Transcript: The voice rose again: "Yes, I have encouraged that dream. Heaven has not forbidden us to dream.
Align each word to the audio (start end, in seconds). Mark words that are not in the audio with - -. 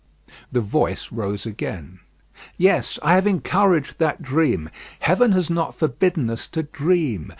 The 0.51 0.61
voice 0.61 1.11
rose 1.11 1.45
again: 1.45 1.99
"Yes, 2.57 2.97
I 3.03 3.13
have 3.13 3.27
encouraged 3.27 3.99
that 3.99 4.23
dream. 4.23 4.71
Heaven 5.01 5.31
has 5.33 5.47
not 5.47 5.75
forbidden 5.75 6.27
us 6.31 6.47
to 6.47 6.63
dream. 6.63 7.29